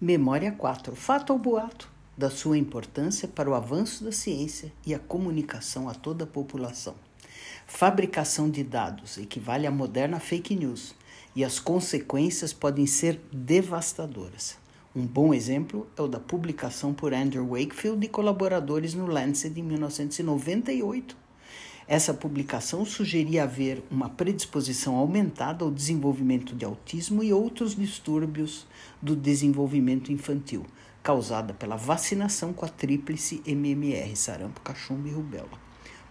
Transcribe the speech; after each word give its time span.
Memória 0.00 0.52
4. 0.52 0.94
Fato 0.94 1.32
ou 1.32 1.40
boato? 1.40 1.90
Da 2.16 2.30
sua 2.30 2.56
importância 2.56 3.26
para 3.26 3.50
o 3.50 3.54
avanço 3.54 4.04
da 4.04 4.12
ciência 4.12 4.72
e 4.86 4.94
a 4.94 4.98
comunicação 5.00 5.88
a 5.88 5.92
toda 5.92 6.22
a 6.22 6.26
população. 6.26 6.94
Fabricação 7.66 8.48
de 8.48 8.62
dados 8.62 9.18
equivale 9.18 9.66
à 9.66 9.72
moderna 9.72 10.20
fake 10.20 10.54
news 10.54 10.94
e 11.34 11.44
as 11.44 11.58
consequências 11.58 12.52
podem 12.52 12.86
ser 12.86 13.20
devastadoras. 13.32 14.56
Um 14.94 15.04
bom 15.04 15.34
exemplo 15.34 15.88
é 15.96 16.02
o 16.02 16.06
da 16.06 16.20
publicação 16.20 16.94
por 16.94 17.12
Andrew 17.12 17.48
Wakefield 17.48 18.06
e 18.06 18.08
colaboradores 18.08 18.94
no 18.94 19.06
Lancet 19.08 19.58
em 19.58 19.64
1998 19.64 21.27
essa 21.88 22.12
publicação 22.12 22.84
sugeria 22.84 23.44
haver 23.44 23.82
uma 23.90 24.10
predisposição 24.10 24.96
aumentada 24.96 25.64
ao 25.64 25.70
desenvolvimento 25.70 26.54
de 26.54 26.62
autismo 26.62 27.22
e 27.22 27.32
outros 27.32 27.74
distúrbios 27.74 28.66
do 29.00 29.16
desenvolvimento 29.16 30.12
infantil, 30.12 30.66
causada 31.02 31.54
pela 31.54 31.76
vacinação 31.76 32.52
com 32.52 32.66
a 32.66 32.68
tríplice 32.68 33.42
MMR, 33.46 34.14
sarampo, 34.14 34.60
cachumba 34.60 35.08
e 35.08 35.12
rubéola. 35.12 35.58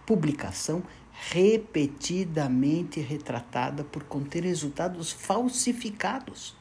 Publicação 0.04 0.82
repetidamente 1.30 2.98
retratada 2.98 3.84
por 3.84 4.02
conter 4.02 4.42
resultados 4.42 5.12
falsificados. 5.12 6.56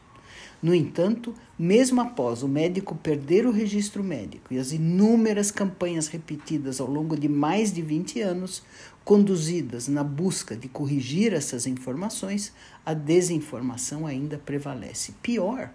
No 0.62 0.74
entanto, 0.74 1.36
mesmo 1.58 2.02
após 2.02 2.42
o 2.42 2.48
médico 2.48 2.96
perder 2.96 3.46
o 3.46 3.52
registro 3.52 4.04
médico 4.04 4.52
e 4.52 4.58
as 4.58 4.72
inúmeras 4.72 5.52
campanhas 5.52 6.08
repetidas 6.08 6.82
ao 6.82 6.90
longo 6.90 7.16
de 7.16 7.30
mais 7.30 7.72
de 7.72 7.84
20 7.84 8.22
anos, 8.22 8.64
conduzidas 9.06 9.88
na 9.88 10.04
busca 10.04 10.56
de 10.56 10.68
corrigir 10.68 11.32
essas 11.32 11.68
informações, 11.68 12.52
a 12.84 12.94
desinformação 12.96 14.08
ainda 14.08 14.40
prevalece. 14.40 15.14
Pior, 15.22 15.70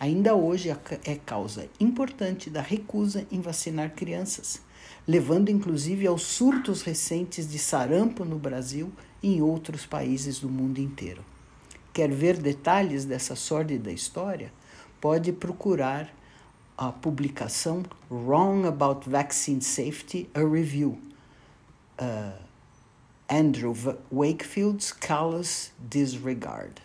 ainda 0.00 0.34
hoje 0.34 0.74
é 1.04 1.14
causa 1.14 1.68
importante 1.78 2.48
da 2.48 2.62
recusa 2.62 3.26
em 3.30 3.42
vacinar 3.42 3.94
crianças, 3.94 4.62
levando 5.06 5.50
inclusive 5.50 6.06
aos 6.06 6.22
surtos 6.22 6.80
recentes 6.80 7.46
de 7.46 7.58
sarampo 7.58 8.24
no 8.24 8.38
Brasil 8.38 8.90
e 9.22 9.34
em 9.34 9.42
outros 9.42 9.84
países 9.84 10.40
do 10.40 10.48
mundo 10.48 10.78
inteiro. 10.78 11.22
Quer 11.96 12.10
ver 12.10 12.36
detalhes 12.36 13.06
dessa 13.06 13.34
sórdida 13.34 13.90
história? 13.90 14.52
Pode 15.00 15.32
procurar 15.32 16.14
a 16.76 16.92
publicação 16.92 17.84
Wrong 18.10 18.66
About 18.66 19.08
Vaccine 19.08 19.62
Safety, 19.62 20.28
a 20.34 20.40
Review. 20.40 20.98
Uh, 21.98 22.38
Andrew 23.30 23.74
Wakefield's 24.12 24.92
Callous 24.92 25.72
Disregard. 25.78 26.82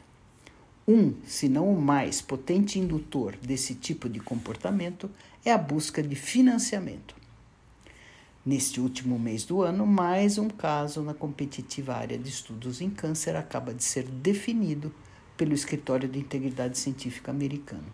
Um, 0.87 1.15
se 1.25 1.49
não 1.49 1.69
o 1.69 1.81
mais 1.81 2.21
potente 2.21 2.79
indutor 2.79 3.35
desse 3.35 3.75
tipo 3.75 4.07
de 4.07 4.21
comportamento 4.21 5.11
é 5.43 5.51
a 5.51 5.57
busca 5.57 6.01
de 6.01 6.15
financiamento. 6.15 7.13
Neste 8.45 8.81
último 8.81 9.19
mês 9.19 9.43
do 9.43 9.61
ano, 9.61 9.85
mais 9.85 10.37
um 10.37 10.49
caso 10.49 11.01
na 11.01 11.13
competitiva 11.13 11.93
área 11.93 12.17
de 12.17 12.27
estudos 12.29 12.81
em 12.81 12.89
câncer 12.89 13.35
acaba 13.35 13.73
de 13.73 13.83
ser 13.83 14.03
definido 14.03 14.91
pelo 15.37 15.53
Escritório 15.53 16.09
de 16.09 16.17
Integridade 16.17 16.77
Científica 16.77 17.29
americano, 17.29 17.85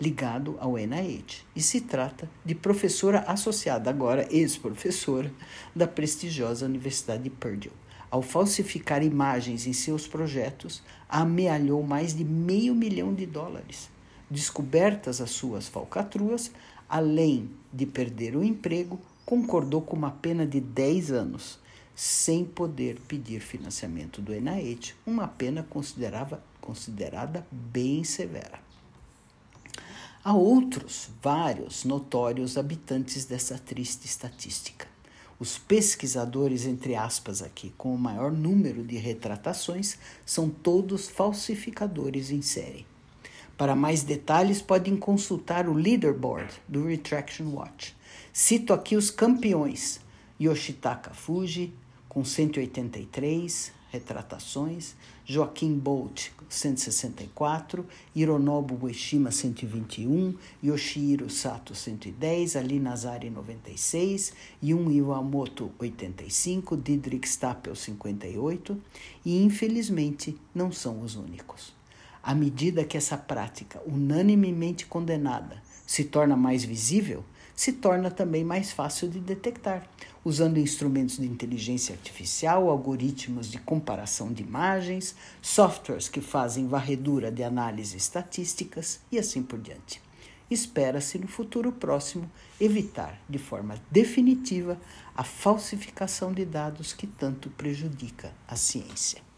ligado 0.00 0.56
ao 0.60 0.78
NIH, 0.78 1.42
e 1.56 1.60
se 1.60 1.80
trata 1.80 2.30
de 2.44 2.54
professora 2.54 3.20
associada, 3.26 3.90
agora 3.90 4.28
ex-professora, 4.30 5.32
da 5.74 5.88
prestigiosa 5.88 6.66
Universidade 6.66 7.24
de 7.24 7.30
Purdue 7.30 7.72
ao 8.10 8.22
falsificar 8.22 9.04
imagens 9.04 9.66
em 9.66 9.72
seus 9.72 10.06
projetos, 10.06 10.82
amealhou 11.08 11.82
mais 11.82 12.12
de 12.12 12.24
meio 12.24 12.74
milhão 12.74 13.14
de 13.14 13.24
dólares. 13.24 13.88
Descobertas 14.28 15.20
as 15.20 15.30
suas 15.30 15.68
falcatruas, 15.68 16.50
além 16.88 17.48
de 17.72 17.86
perder 17.86 18.34
o 18.34 18.42
emprego, 18.42 19.00
concordou 19.30 19.80
com 19.80 19.94
uma 19.94 20.10
pena 20.10 20.44
de 20.44 20.60
10 20.60 21.12
anos, 21.12 21.60
sem 21.94 22.44
poder 22.44 22.98
pedir 23.06 23.38
financiamento 23.38 24.20
do 24.20 24.32
NIH, 24.34 24.94
uma 25.06 25.28
pena 25.28 25.64
considerada 26.60 27.46
bem 27.48 28.02
severa. 28.02 28.58
Há 30.24 30.34
outros, 30.34 31.10
vários 31.22 31.84
notórios 31.84 32.58
habitantes 32.58 33.24
dessa 33.24 33.56
triste 33.56 34.04
estatística. 34.04 34.88
Os 35.38 35.56
pesquisadores, 35.56 36.66
entre 36.66 36.96
aspas, 36.96 37.40
aqui, 37.40 37.72
com 37.78 37.94
o 37.94 37.98
maior 37.98 38.32
número 38.32 38.82
de 38.82 38.96
retratações, 38.96 39.96
são 40.26 40.50
todos 40.50 41.08
falsificadores 41.08 42.32
em 42.32 42.42
série. 42.42 42.84
Para 43.60 43.76
mais 43.76 44.02
detalhes, 44.02 44.62
podem 44.62 44.96
consultar 44.96 45.68
o 45.68 45.74
leaderboard 45.74 46.50
do 46.66 46.86
Retraction 46.86 47.44
Watch. 47.48 47.94
Cito 48.32 48.72
aqui 48.72 48.96
os 48.96 49.10
campeões: 49.10 50.00
Yoshitaka 50.40 51.12
Fuji, 51.12 51.70
com 52.08 52.24
183, 52.24 53.70
retratações, 53.90 54.94
Joaquim 55.26 55.74
Bolt, 55.74 56.30
164, 56.48 57.86
Hironobu 58.16 58.86
Ueshima, 58.86 59.30
121, 59.30 60.34
Yoshihiro 60.64 61.28
Sato, 61.28 61.74
110, 61.74 62.56
Ali 62.56 62.80
Nazari, 62.80 63.28
96, 63.28 64.32
Yun 64.62 64.90
Iwamoto, 64.90 65.70
85, 65.78 66.78
Didrik 66.78 67.28
Stapel, 67.28 67.74
58, 67.74 68.80
e 69.22 69.42
infelizmente 69.42 70.34
não 70.54 70.72
são 70.72 71.02
os 71.02 71.14
únicos. 71.14 71.78
À 72.22 72.34
medida 72.34 72.84
que 72.84 72.96
essa 72.96 73.16
prática, 73.16 73.80
unanimemente 73.86 74.86
condenada, 74.86 75.62
se 75.86 76.04
torna 76.04 76.36
mais 76.36 76.62
visível, 76.62 77.24
se 77.56 77.72
torna 77.72 78.10
também 78.10 78.44
mais 78.44 78.72
fácil 78.72 79.08
de 79.08 79.20
detectar, 79.20 79.86
usando 80.24 80.58
instrumentos 80.58 81.18
de 81.18 81.26
inteligência 81.26 81.94
artificial, 81.94 82.70
algoritmos 82.70 83.50
de 83.50 83.58
comparação 83.58 84.32
de 84.32 84.42
imagens, 84.42 85.14
softwares 85.42 86.08
que 86.08 86.20
fazem 86.20 86.68
varredura 86.68 87.30
de 87.30 87.42
análise 87.42 87.96
estatísticas 87.96 89.00
e 89.10 89.18
assim 89.18 89.42
por 89.42 89.58
diante. 89.58 90.00
Espera-se 90.50 91.18
no 91.18 91.28
futuro 91.28 91.70
próximo 91.70 92.30
evitar 92.60 93.20
de 93.28 93.38
forma 93.38 93.76
definitiva 93.90 94.80
a 95.14 95.22
falsificação 95.22 96.32
de 96.32 96.44
dados 96.44 96.92
que 96.92 97.06
tanto 97.06 97.50
prejudica 97.50 98.32
a 98.48 98.56
ciência. 98.56 99.29